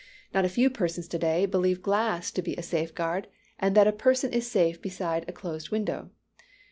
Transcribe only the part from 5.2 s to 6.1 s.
a closed window.